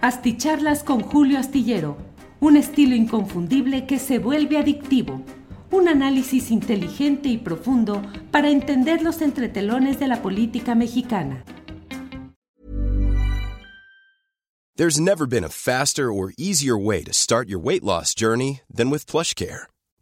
[0.00, 1.96] Asticharlas con Julio Astillero,
[2.38, 5.22] un estilo inconfundible que se vuelve adictivo.
[5.72, 8.00] Un análisis inteligente y profundo
[8.30, 11.42] para entender los entretelones de la política mexicana.
[14.76, 18.90] There's never been a faster or easier way to start your weight loss journey than
[18.90, 19.66] with PlushCare.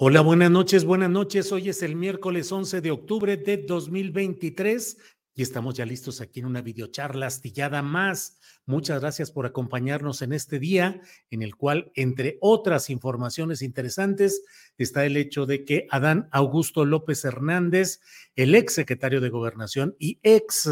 [0.00, 1.50] Hola, buenas noches, buenas noches.
[1.50, 4.96] Hoy es el miércoles 11 de octubre de 2023
[5.34, 8.38] y estamos ya listos aquí en una videocharla astillada más.
[8.64, 14.44] Muchas gracias por acompañarnos en este día en el cual, entre otras informaciones interesantes,
[14.76, 18.00] está el hecho de que Adán Augusto López Hernández,
[18.36, 20.70] el ex secretario de Gobernación y ex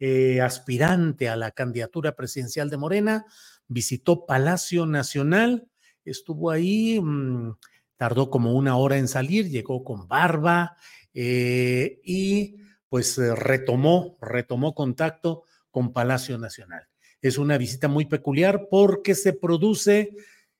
[0.00, 3.24] eh, aspirante a la candidatura presidencial de Morena,
[3.68, 5.66] visitó Palacio Nacional,
[6.04, 7.52] estuvo ahí, mmm,
[7.96, 10.76] tardó como una hora en salir, llegó con barba
[11.12, 12.56] eh, y
[12.88, 16.88] pues eh, retomó, retomó contacto con Palacio Nacional.
[17.20, 20.14] Es una visita muy peculiar porque se produce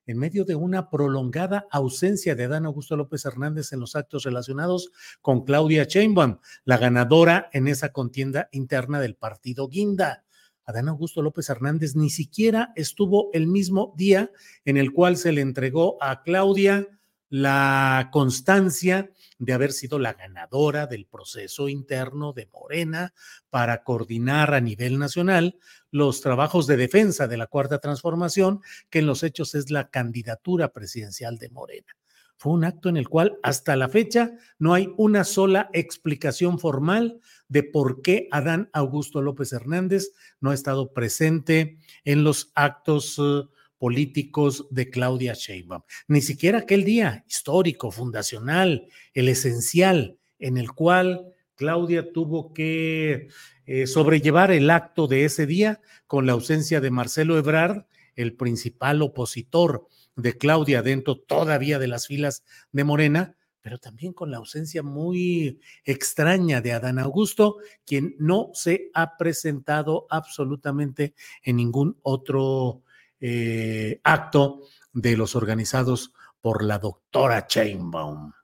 [0.06, 4.90] en medio de una prolongada ausencia de Adán Augusto López Hernández en los actos relacionados
[5.20, 10.24] con Claudia Sheinbaum, la ganadora en esa contienda interna del partido Guinda.
[10.66, 14.30] Adán Augusto López Hernández ni siquiera estuvo el mismo día
[14.64, 16.88] en el cual se le entregó a Claudia
[17.28, 23.12] la constancia de haber sido la ganadora del proceso interno de Morena
[23.50, 25.58] para coordinar a nivel nacional
[25.90, 30.72] los trabajos de defensa de la Cuarta Transformación, que en los hechos es la candidatura
[30.72, 31.94] presidencial de Morena.
[32.36, 37.20] Fue un acto en el cual hasta la fecha no hay una sola explicación formal
[37.48, 40.10] de por qué Adán Augusto López Hernández
[40.40, 43.48] no ha estado presente en los actos uh,
[43.78, 45.82] políticos de Claudia Sheinbaum.
[46.08, 53.28] Ni siquiera aquel día histórico, fundacional, el esencial, en el cual Claudia tuvo que
[53.66, 59.02] eh, sobrellevar el acto de ese día con la ausencia de Marcelo Ebrard, el principal
[59.02, 64.82] opositor de Claudia dentro todavía de las filas de Morena, pero también con la ausencia
[64.82, 67.56] muy extraña de Adán Augusto,
[67.86, 72.83] quien no se ha presentado absolutamente en ningún otro
[73.26, 74.60] eh, acto
[74.92, 76.12] de los organizados
[76.42, 78.34] por la doctora Chainbaum.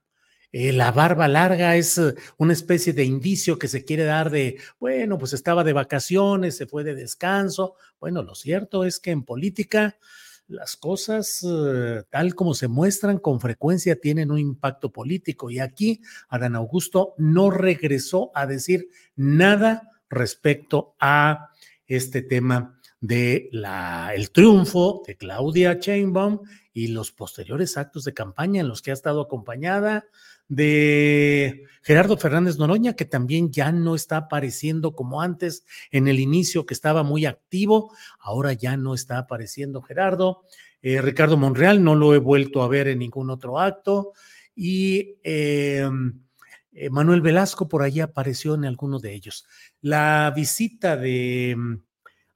[0.52, 4.58] Eh, la barba larga es eh, una especie de indicio que se quiere dar de,
[4.78, 7.74] bueno, pues estaba de vacaciones, se fue de descanso.
[8.00, 9.98] Bueno, lo cierto es que en política
[10.48, 11.46] las cosas
[12.08, 17.50] tal como se muestran con frecuencia tienen un impacto político y aquí Adán Augusto no
[17.50, 21.50] regresó a decir nada respecto a
[21.86, 26.40] este tema de la, el triunfo de Claudia Sheinbaum
[26.72, 30.04] y los posteriores actos de campaña en los que ha estado acompañada
[30.48, 36.66] de Gerardo Fernández Noroña, que también ya no está apareciendo como antes en el inicio,
[36.66, 40.42] que estaba muy activo, ahora ya no está apareciendo Gerardo.
[40.82, 44.12] Eh, Ricardo Monreal no lo he vuelto a ver en ningún otro acto
[44.54, 46.20] y em,
[46.72, 49.46] eh, Manuel Velasco por ahí apareció en alguno de ellos.
[49.82, 51.82] La visita de em,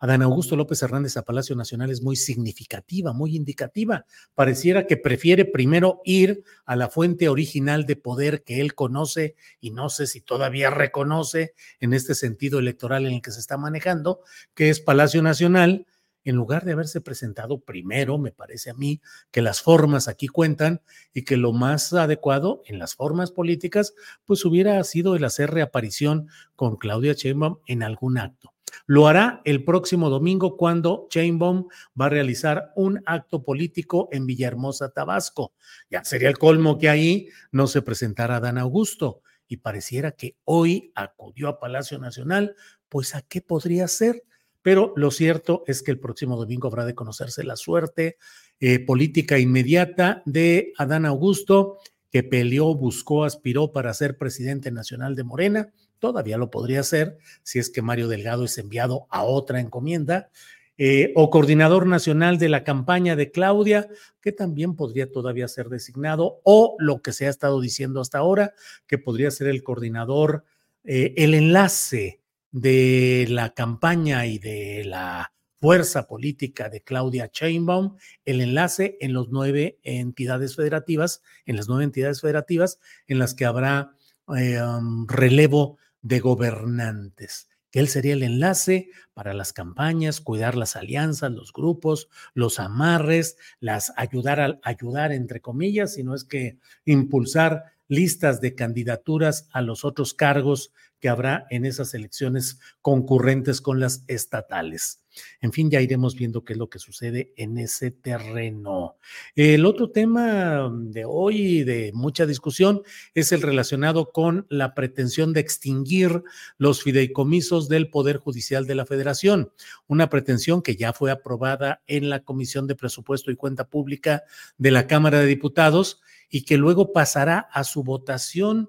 [0.05, 4.05] Adán Augusto López Hernández a Palacio Nacional es muy significativa, muy indicativa.
[4.35, 9.71] Pareciera que prefiere primero ir a la fuente original de poder que él conoce y
[9.71, 14.21] no sé si todavía reconoce en este sentido electoral en el que se está manejando,
[14.53, 15.87] que es Palacio Nacional,
[16.25, 19.01] en lugar de haberse presentado primero, me parece a mí
[19.31, 20.83] que las formas aquí cuentan
[21.13, 23.95] y que lo más adecuado en las formas políticas,
[24.25, 28.55] pues hubiera sido el hacer reaparición con Claudia Sheinbaum en algún acto.
[28.87, 31.69] Lo hará el próximo domingo cuando Chainbaum
[32.01, 35.55] va a realizar un acto político en Villahermosa, Tabasco.
[35.91, 40.93] Ya sería el colmo que ahí no se presentara Dan Augusto y pareciera que hoy
[40.95, 42.57] acudió a Palacio Nacional,
[42.89, 44.25] pues ¿a qué podría ser?
[44.65, 48.17] Pero lo cierto es que el próximo domingo habrá de conocerse la suerte
[48.61, 51.77] eh, política inmediata de Adán Augusto,
[52.11, 55.69] que peleó, buscó, aspiró para ser presidente nacional de Morena.
[55.99, 60.31] Todavía lo podría ser si es que Mario Delgado es enviado a otra encomienda.
[60.79, 63.87] Eh, o coordinador nacional de la campaña de Claudia,
[64.23, 68.55] que también podría todavía ser designado, o lo que se ha estado diciendo hasta ahora,
[68.87, 70.47] que podría ser el coordinador,
[70.85, 72.24] eh, el enlace
[72.55, 79.27] de la campaña y de la fuerza política de Claudia Sheinbaum, el enlace en las
[79.29, 82.79] nueve entidades federativas, en las nueve entidades federativas
[83.09, 83.97] en las que habrá
[84.39, 90.77] eh, um, relevo de gobernantes que él sería el enlace para las campañas, cuidar las
[90.77, 97.74] alianzas, los grupos, los amarres, las ayudar a ayudar entre comillas, sino es que impulsar
[97.89, 104.05] listas de candidaturas a los otros cargos que habrá en esas elecciones concurrentes con las
[104.07, 105.05] estatales.
[105.41, 108.97] En fin, ya iremos viendo qué es lo que sucede en ese terreno.
[109.37, 112.83] El otro tema de hoy de mucha discusión
[113.15, 116.23] es el relacionado con la pretensión de extinguir
[116.57, 119.53] los fideicomisos del Poder Judicial de la Federación,
[119.87, 124.25] una pretensión que ya fue aprobada en la Comisión de Presupuesto y Cuenta Pública
[124.57, 126.01] de la Cámara de Diputados
[126.35, 128.69] y que luego pasará a su votación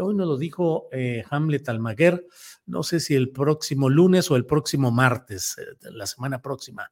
[0.00, 2.26] hoy nos lo dijo eh, Hamlet Almaguer,
[2.66, 6.90] no sé si el próximo lunes o el próximo martes, eh, la semana próxima,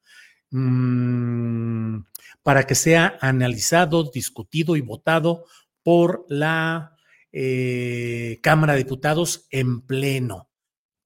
[0.51, 2.01] mm,
[2.43, 5.45] para que sea analizado, discutido y votado
[5.83, 6.97] por la
[7.33, 10.51] eh, Cámara de Diputados en pleno.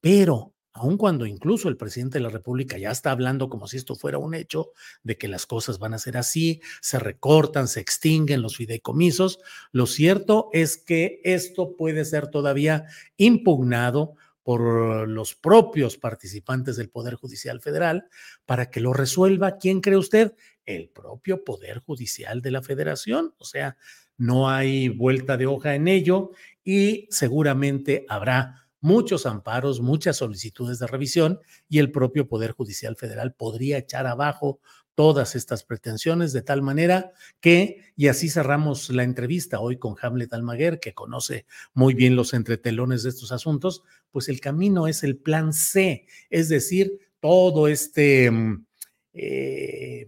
[0.01, 3.95] Pero aun cuando incluso el presidente de la República ya está hablando como si esto
[3.95, 4.71] fuera un hecho,
[5.03, 9.39] de que las cosas van a ser así, se recortan, se extinguen los fideicomisos,
[9.71, 12.85] lo cierto es que esto puede ser todavía
[13.17, 14.15] impugnado
[14.47, 18.07] por los propios participantes del Poder Judicial Federal
[18.45, 19.57] para que lo resuelva.
[19.57, 20.35] ¿Quién cree usted?
[20.65, 23.33] El propio Poder Judicial de la Federación.
[23.39, 23.75] O sea,
[24.15, 26.31] no hay vuelta de hoja en ello
[26.63, 33.33] y seguramente habrá muchos amparos, muchas solicitudes de revisión y el propio Poder Judicial Federal
[33.33, 34.61] podría echar abajo
[34.95, 37.11] todas estas pretensiones de tal manera
[37.41, 42.33] que, y así cerramos la entrevista hoy con Hamlet Almaguer, que conoce muy bien los
[42.33, 48.31] entretelones de estos asuntos, pues el camino es el plan C, es decir, todo este...
[48.31, 48.65] Mm,
[49.13, 50.07] eh,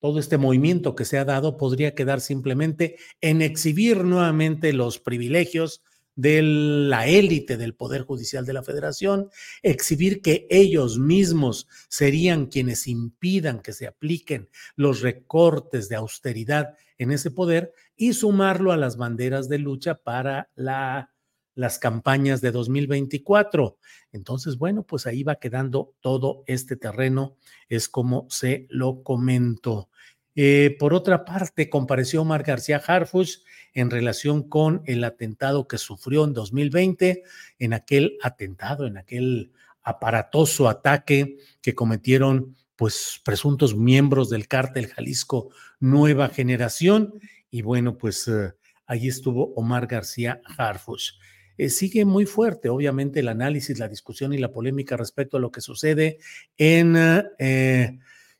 [0.00, 5.82] todo este movimiento que se ha dado podría quedar simplemente en exhibir nuevamente los privilegios,
[6.16, 9.30] de la élite del Poder Judicial de la Federación,
[9.62, 17.10] exhibir que ellos mismos serían quienes impidan que se apliquen los recortes de austeridad en
[17.10, 21.14] ese poder y sumarlo a las banderas de lucha para la,
[21.54, 23.78] las campañas de 2024.
[24.12, 27.36] Entonces, bueno, pues ahí va quedando todo este terreno,
[27.68, 29.88] es como se lo comento.
[30.36, 33.38] Eh, por otra parte, compareció Omar García Harfuch
[33.72, 37.22] en relación con el atentado que sufrió en 2020,
[37.58, 39.52] en aquel atentado, en aquel
[39.82, 47.14] aparatoso ataque que cometieron pues presuntos miembros del cártel Jalisco Nueva Generación.
[47.50, 48.52] Y bueno, pues eh,
[48.86, 51.12] allí estuvo Omar García Harfuch.
[51.56, 55.52] Eh, sigue muy fuerte, obviamente, el análisis, la discusión y la polémica respecto a lo
[55.52, 56.18] que sucede
[56.58, 56.96] en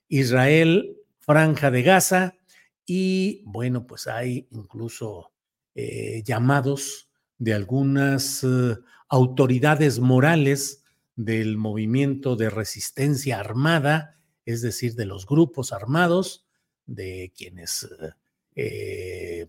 [0.09, 2.35] Israel, Franja de Gaza,
[2.87, 5.33] y bueno, pues hay incluso
[5.75, 8.77] eh, llamados de algunas eh,
[9.09, 10.85] autoridades morales
[11.17, 16.45] del movimiento de resistencia armada, es decir, de los grupos armados,
[16.87, 17.89] de quienes
[18.55, 19.49] eh,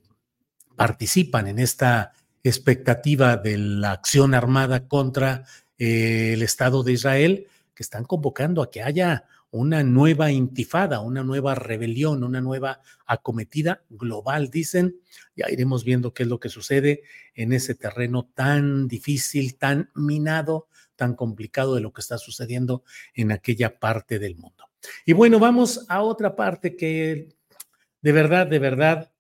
[0.77, 2.13] participan en esta
[2.43, 5.45] expectativa de la acción armada contra
[5.77, 11.55] el Estado de Israel, que están convocando a que haya una nueva intifada, una nueva
[11.55, 14.99] rebelión, una nueva acometida global, dicen.
[15.33, 20.67] Ya iremos viendo qué es lo que sucede en ese terreno tan difícil, tan minado,
[20.97, 22.83] tan complicado de lo que está sucediendo
[23.13, 24.65] en aquella parte del mundo.
[25.05, 27.29] Y bueno, vamos a otra parte que
[28.01, 29.13] de verdad, de verdad,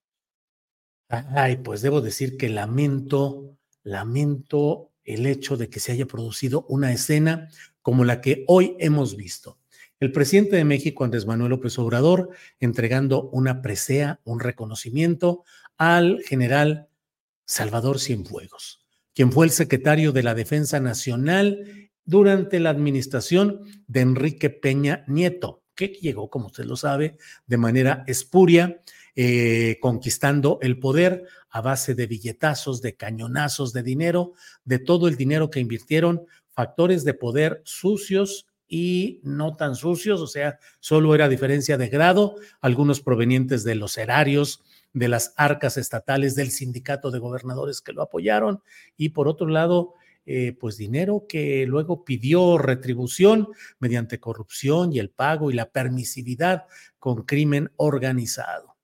[1.07, 6.91] ay, pues debo decir que lamento, lamento el hecho de que se haya producido una
[6.91, 7.47] escena
[7.81, 9.59] como la que hoy hemos visto
[9.99, 15.43] el presidente de México, Andrés Manuel López Obrador, entregando una presea, un reconocimiento
[15.77, 16.89] al general
[17.45, 24.49] Salvador Cienfuegos, quien fue el secretario de la Defensa Nacional durante la administración de Enrique
[24.49, 28.81] Peña Nieto, que llegó, como usted lo sabe, de manera espuria,
[29.15, 34.33] eh, conquistando el poder a base de billetazos, de cañonazos de dinero,
[34.65, 40.27] de todo el dinero que invirtieron factores de poder sucios y no tan sucios, o
[40.27, 46.35] sea, solo era diferencia de grado, algunos provenientes de los erarios, de las arcas estatales,
[46.35, 48.61] del sindicato de gobernadores que lo apoyaron,
[48.97, 49.93] y por otro lado,
[50.25, 56.63] eh, pues dinero que luego pidió retribución mediante corrupción y el pago y la permisividad
[56.97, 58.75] con crimen organizado.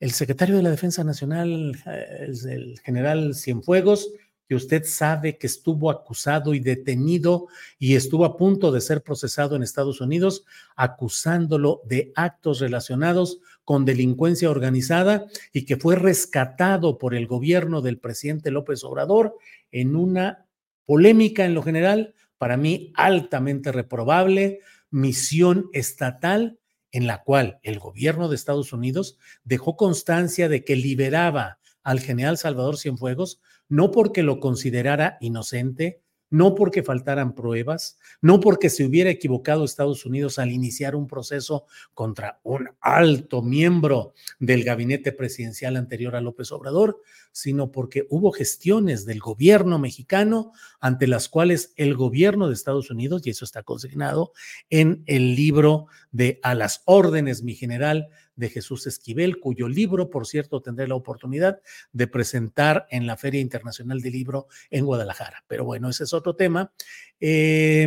[0.00, 4.10] El secretario de la Defensa Nacional, eh, el general Cienfuegos,
[4.50, 7.46] que usted sabe que estuvo acusado y detenido
[7.78, 13.84] y estuvo a punto de ser procesado en Estados Unidos, acusándolo de actos relacionados con
[13.84, 19.36] delincuencia organizada y que fue rescatado por el gobierno del presidente López Obrador
[19.70, 20.48] en una
[20.84, 24.58] polémica en lo general, para mí altamente reprobable,
[24.90, 26.58] misión estatal
[26.90, 32.36] en la cual el gobierno de Estados Unidos dejó constancia de que liberaba al general
[32.36, 39.10] Salvador Cienfuegos no porque lo considerara inocente, no porque faltaran pruebas, no porque se hubiera
[39.10, 46.14] equivocado Estados Unidos al iniciar un proceso contra un alto miembro del gabinete presidencial anterior
[46.14, 47.00] a López Obrador,
[47.32, 53.26] sino porque hubo gestiones del gobierno mexicano ante las cuales el gobierno de Estados Unidos,
[53.26, 54.32] y eso está consignado
[54.68, 58.08] en el libro de A las órdenes, mi general,
[58.40, 61.60] de Jesús Esquivel, cuyo libro, por cierto, tendré la oportunidad
[61.92, 65.44] de presentar en la Feria Internacional del Libro en Guadalajara.
[65.46, 66.72] Pero bueno, ese es otro tema.
[67.20, 67.86] Eh,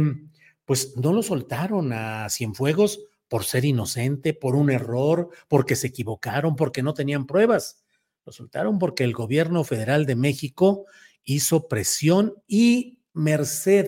[0.63, 6.55] pues no lo soltaron a Cienfuegos por ser inocente, por un error, porque se equivocaron,
[6.55, 7.83] porque no tenían pruebas.
[8.25, 10.85] Lo soltaron porque el gobierno federal de México
[11.23, 13.87] hizo presión y merced.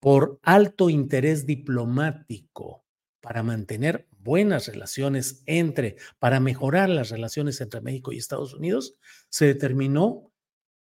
[0.00, 2.84] por alto interés diplomático
[3.20, 8.96] para mantener buenas relaciones entre, para mejorar las relaciones entre México y Estados Unidos,
[9.28, 10.32] se determinó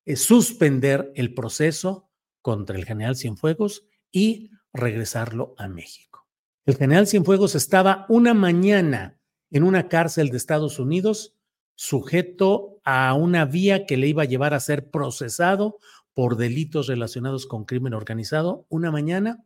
[0.05, 2.09] eh, suspender el proceso
[2.41, 6.27] contra el general Cienfuegos y regresarlo a México.
[6.65, 9.19] El general Cienfuegos estaba una mañana
[9.51, 11.37] en una cárcel de Estados Unidos
[11.75, 15.77] sujeto a una vía que le iba a llevar a ser procesado
[16.17, 19.45] por delitos relacionados con crimen organizado una mañana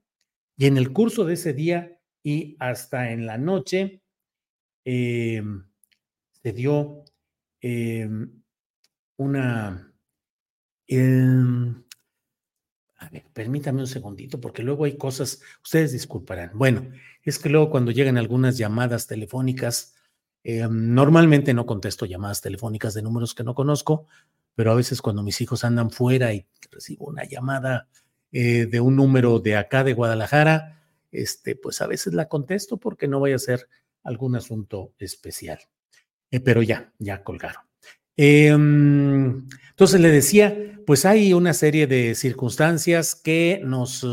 [0.56, 4.02] y en el curso de ese día y hasta en la noche
[4.86, 5.66] em,
[6.32, 7.04] se dio
[7.60, 8.42] em,
[9.18, 9.94] una...
[10.88, 11.84] Em,
[13.00, 16.52] a ver, permítame un segundito porque luego hay cosas, ustedes disculparán.
[16.54, 16.90] Bueno,
[17.22, 19.98] es que luego cuando llegan algunas llamadas telefónicas,
[20.46, 24.08] normalmente no contesto llamadas telefónicas de números que no conozco,
[24.62, 27.88] pero a veces cuando mis hijos andan fuera y recibo una llamada
[28.32, 33.08] eh, de un número de acá de Guadalajara, este, pues a veces la contesto porque
[33.08, 33.68] no vaya a ser
[34.04, 35.58] algún asunto especial.
[36.30, 37.64] Eh, pero ya, ya colgaron.
[38.16, 44.04] Em, entonces le decía, pues hay una serie de circunstancias que nos...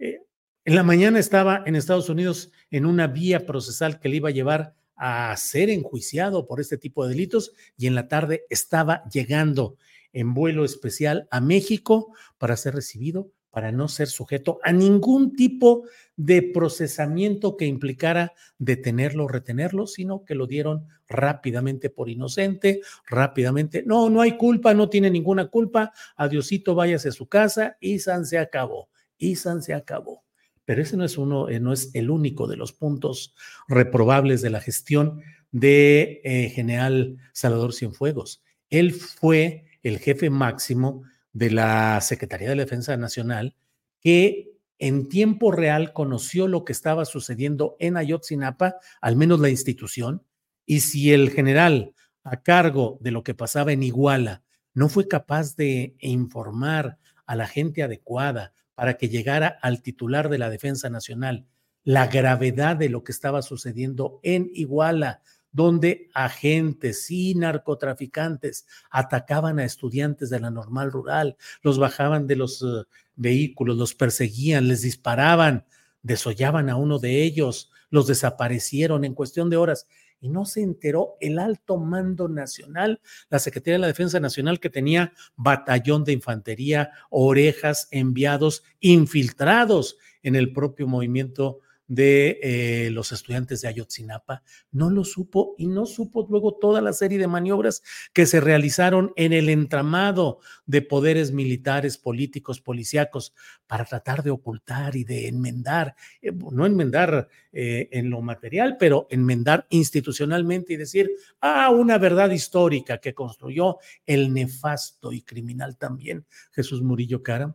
[0.00, 0.22] Eh,
[0.64, 4.32] en la mañana estaba en Estados Unidos en una vía procesal que le iba a
[4.32, 9.76] llevar a ser enjuiciado por este tipo de delitos y en la tarde estaba llegando
[10.12, 15.84] en vuelo especial a México para ser recibido, para no ser sujeto a ningún tipo
[16.16, 23.84] de procesamiento que implicara detenerlo o retenerlo, sino que lo dieron rápidamente por inocente, rápidamente,
[23.86, 28.26] no, no hay culpa, no tiene ninguna culpa, adiosito, váyase a su casa, y San
[28.26, 30.23] se acabó, y San se acabó.
[30.64, 33.34] Pero ese no es uno, eh, no es el único de los puntos
[33.68, 38.42] reprobables de la gestión de eh, general Salvador Cienfuegos.
[38.70, 41.02] Él fue el jefe máximo
[41.32, 43.54] de la Secretaría de Defensa Nacional
[44.00, 50.24] que en tiempo real conoció lo que estaba sucediendo en Ayotzinapa, al menos la institución,
[50.66, 51.94] y si el general
[52.24, 54.42] a cargo de lo que pasaba en Iguala
[54.72, 60.38] no fue capaz de informar a la gente adecuada para que llegara al titular de
[60.38, 61.46] la Defensa Nacional
[61.84, 65.20] la gravedad de lo que estaba sucediendo en Iguala,
[65.52, 72.62] donde agentes y narcotraficantes atacaban a estudiantes de la normal rural, los bajaban de los
[72.62, 75.64] uh, vehículos, los perseguían, les disparaban,
[76.02, 79.86] desollaban a uno de ellos, los desaparecieron en cuestión de horas
[80.24, 84.70] y no se enteró el alto mando nacional, la Secretaría de la Defensa Nacional que
[84.70, 93.60] tenía batallón de infantería, orejas, enviados, infiltrados en el propio movimiento de eh, los estudiantes
[93.60, 98.26] de Ayotzinapa, no lo supo y no supo luego toda la serie de maniobras que
[98.26, 103.34] se realizaron en el entramado de poderes militares, políticos, policíacos,
[103.66, 109.06] para tratar de ocultar y de enmendar, eh, no enmendar eh, en lo material, pero
[109.10, 111.10] enmendar institucionalmente y decir,
[111.40, 117.54] ah, una verdad histórica que construyó el nefasto y criminal también Jesús Murillo Caram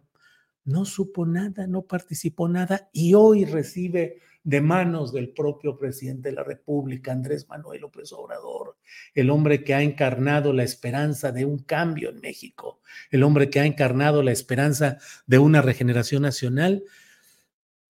[0.70, 6.36] no supo nada, no participó nada y hoy recibe de manos del propio presidente de
[6.36, 8.78] la República, Andrés Manuel López Obrador,
[9.16, 13.60] el hombre que ha encarnado la esperanza de un cambio en México, el hombre que
[13.60, 16.84] ha encarnado la esperanza de una regeneración nacional,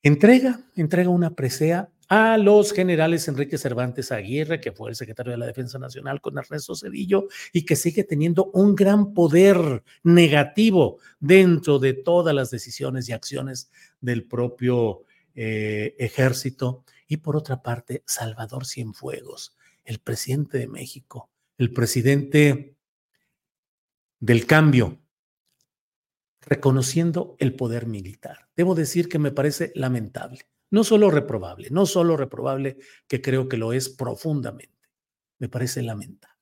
[0.02, 5.38] entrega, entrega una presea a los generales Enrique Cervantes Aguirre, que fue el secretario de
[5.38, 11.78] la Defensa Nacional con Ernesto Cedillo y que sigue teniendo un gran poder negativo dentro
[11.78, 15.04] de todas las decisiones y acciones del propio
[15.36, 16.84] eh, ejército.
[17.08, 22.76] Y por otra parte, Salvador Cienfuegos, el presidente de México, el presidente
[24.20, 25.00] del cambio,
[26.42, 28.48] reconociendo el poder militar.
[28.56, 33.58] Debo decir que me parece lamentable no solo reprobable, no solo reprobable, que creo que
[33.58, 34.78] lo es profundamente.
[35.40, 36.36] Me parece lamentable,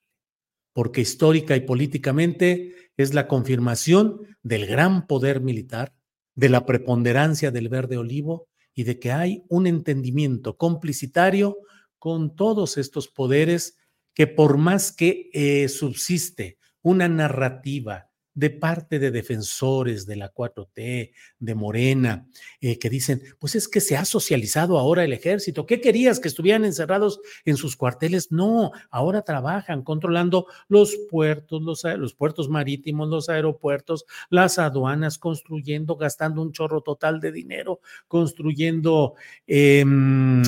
[0.74, 5.93] porque histórica y políticamente es la confirmación del gran poder militar,
[6.36, 11.57] de la preponderancia del verde olivo y de que hay un entendimiento complicitario
[11.98, 13.77] con todos estos poderes
[14.13, 18.06] que por más que eh, subsiste una narrativa
[18.37, 22.27] de parte de defensores de la 4T, de Morena,
[22.61, 25.65] eh, que dicen, pues es que se ha socializado ahora el ejército.
[25.65, 26.19] ¿Qué querías?
[26.19, 28.31] ¿Que estuvieran encerrados en sus cuarteles?
[28.31, 35.95] No, ahora trabajan controlando los puertos, los, los puertos marítimos, los aeropuertos, las aduanas, construyendo,
[35.95, 39.15] gastando un chorro total de dinero, construyendo
[39.47, 40.43] em,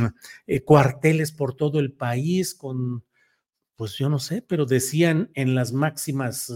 [0.45, 3.04] eh, cuarteles por todo el país con,
[3.75, 6.54] pues yo no sé, pero decían en las máximas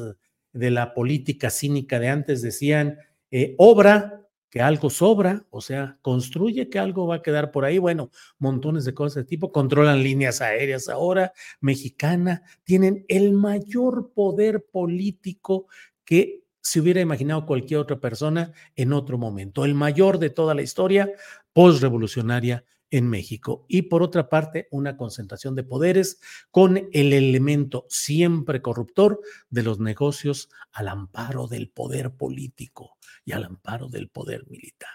[0.54, 2.98] de la política cínica de antes decían,
[3.32, 7.80] eh, obra que algo sobra, o sea, construye que algo va a quedar por ahí.
[7.80, 14.64] Bueno, montones de cosas de tipo, controlan líneas aéreas ahora, mexicana, tienen el mayor poder
[14.72, 15.66] político
[16.06, 20.62] que se hubiera imaginado cualquier otra persona en otro momento, el mayor de toda la
[20.62, 21.12] historia
[21.52, 22.64] postrevolucionaria
[22.94, 23.66] en México.
[23.68, 26.20] Y por otra parte, una concentración de poderes
[26.52, 33.46] con el elemento siempre corruptor de los negocios al amparo del poder político y al
[33.46, 34.92] amparo del poder militar.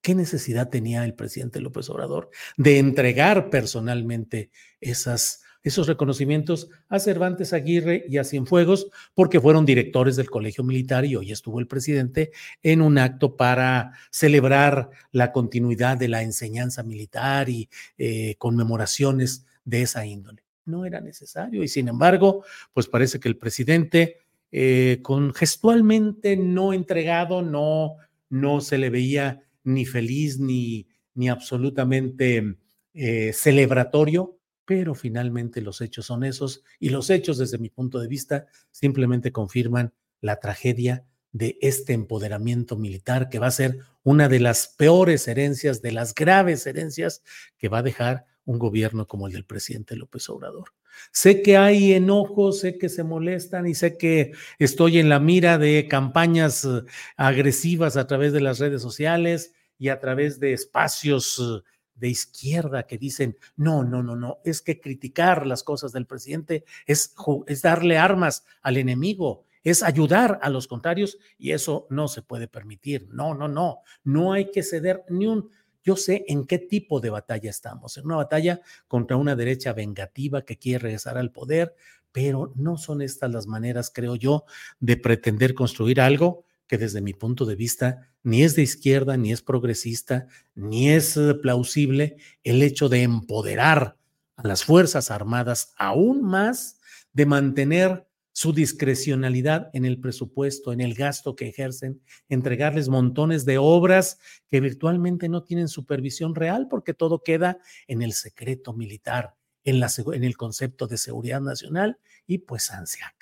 [0.00, 4.50] ¿Qué necesidad tenía el presidente López Obrador de entregar personalmente
[4.80, 11.06] esas esos reconocimientos a Cervantes Aguirre y a Cienfuegos porque fueron directores del Colegio Militar
[11.06, 12.30] y hoy estuvo el presidente
[12.62, 19.82] en un acto para celebrar la continuidad de la enseñanza militar y eh, conmemoraciones de
[19.82, 20.44] esa índole.
[20.66, 24.18] No era necesario y sin embargo, pues parece que el presidente
[24.52, 27.96] eh, con gestualmente no entregado, no,
[28.28, 32.56] no se le veía ni feliz ni, ni absolutamente
[32.92, 38.08] eh, celebratorio pero finalmente los hechos son esos y los hechos desde mi punto de
[38.08, 44.40] vista simplemente confirman la tragedia de este empoderamiento militar que va a ser una de
[44.40, 47.22] las peores herencias, de las graves herencias
[47.58, 50.72] que va a dejar un gobierno como el del presidente López Obrador.
[51.10, 55.58] Sé que hay enojos, sé que se molestan y sé que estoy en la mira
[55.58, 56.82] de campañas eh,
[57.16, 61.62] agresivas a través de las redes sociales y a través de espacios eh,
[61.94, 66.64] de izquierda que dicen, no, no, no, no, es que criticar las cosas del presidente
[66.86, 67.14] es,
[67.46, 72.48] es darle armas al enemigo, es ayudar a los contrarios y eso no se puede
[72.48, 73.08] permitir.
[73.10, 75.50] No, no, no, no hay que ceder ni un...
[75.82, 80.42] Yo sé en qué tipo de batalla estamos, en una batalla contra una derecha vengativa
[80.42, 81.74] que quiere regresar al poder,
[82.10, 84.44] pero no son estas las maneras, creo yo,
[84.80, 89.30] de pretender construir algo que desde mi punto de vista ni es de izquierda, ni
[89.30, 93.96] es progresista, ni es eh, plausible el hecho de empoderar
[94.36, 96.80] a las Fuerzas Armadas aún más
[97.12, 103.58] de mantener su discrecionalidad en el presupuesto, en el gasto que ejercen, entregarles montones de
[103.58, 104.18] obras
[104.50, 109.80] que virtualmente no tienen supervisión real porque todo queda en el secreto militar, en,
[110.24, 113.14] el concepto de seguridad nacional y pues ansia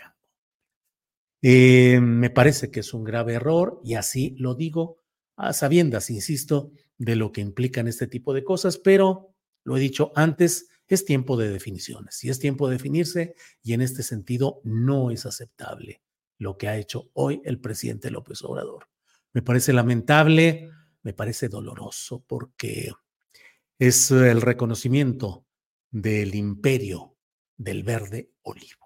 [1.43, 4.99] eh, me parece que es un grave error y así lo digo
[5.37, 10.13] a sabiendas, insisto, de lo que implican este tipo de cosas, pero lo he dicho
[10.15, 15.11] antes, es tiempo de definiciones y es tiempo de definirse y en este sentido no
[15.11, 16.03] es aceptable
[16.39, 18.89] lo que ha hecho hoy el presidente López Obrador.
[19.33, 20.71] Me parece lamentable,
[21.03, 22.93] me parece doloroso porque
[23.79, 25.47] es el reconocimiento
[25.91, 27.17] del imperio
[27.57, 28.82] del verde olivo.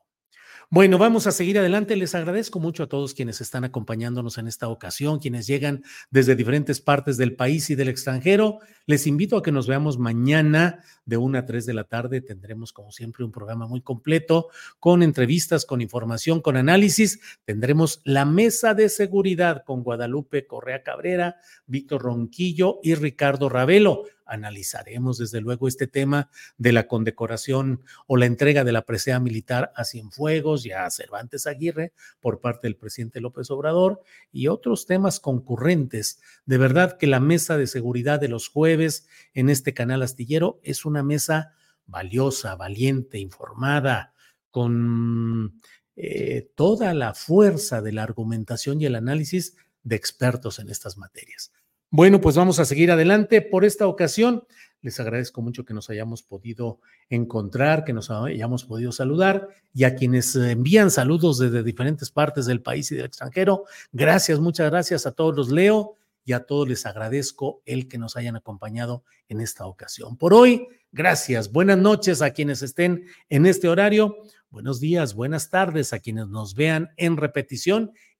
[0.68, 1.94] Bueno, vamos a seguir adelante.
[1.94, 6.80] Les agradezco mucho a todos quienes están acompañándonos en esta ocasión, quienes llegan desde diferentes
[6.80, 8.58] partes del país y del extranjero.
[8.84, 12.20] Les invito a que nos veamos mañana de 1 a 3 de la tarde.
[12.20, 14.48] Tendremos, como siempre, un programa muy completo
[14.80, 17.20] con entrevistas, con información, con análisis.
[17.44, 25.18] Tendremos la mesa de seguridad con Guadalupe Correa Cabrera, Víctor Ronquillo y Ricardo Ravelo analizaremos
[25.18, 29.84] desde luego este tema de la condecoración o la entrega de la presea militar a
[29.84, 34.00] Cienfuegos y a Cervantes Aguirre por parte del presidente López Obrador
[34.32, 36.20] y otros temas concurrentes.
[36.44, 40.84] De verdad que la mesa de seguridad de los jueves en este canal astillero es
[40.84, 41.52] una mesa
[41.86, 44.12] valiosa, valiente, informada,
[44.50, 45.60] con
[45.96, 51.52] eh, toda la fuerza de la argumentación y el análisis de expertos en estas materias.
[51.96, 53.40] Bueno, pues vamos a seguir adelante.
[53.40, 54.44] Por esta ocasión,
[54.82, 56.78] les agradezco mucho que nos hayamos podido
[57.08, 62.60] encontrar, que nos hayamos podido saludar y a quienes envían saludos desde diferentes partes del
[62.60, 63.64] país y del extranjero.
[63.92, 68.14] Gracias, muchas gracias a todos los leo y a todos les agradezco el que nos
[68.18, 70.18] hayan acompañado en esta ocasión.
[70.18, 71.50] Por hoy, gracias.
[71.50, 74.18] Buenas noches a quienes estén en este horario.
[74.50, 77.92] Buenos días, buenas tardes a quienes nos vean en repetición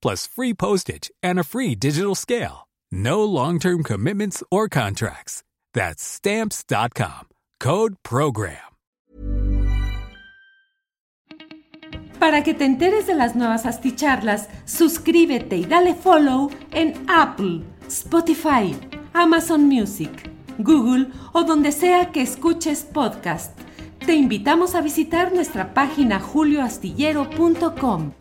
[0.00, 2.68] plus free postage and a free digital scale.
[2.90, 5.42] No long term commitments or contracts.
[5.74, 7.28] That's stamps.com.
[7.60, 8.68] Code Program.
[12.18, 18.76] Para que te enteres de las nuevas asticharlas, suscríbete y dale follow en Apple, Spotify,
[19.12, 20.10] Amazon Music,
[20.58, 23.56] Google o donde sea que escuches podcast.
[24.04, 28.12] Te invitamos a visitar nuestra página julioastillero.com.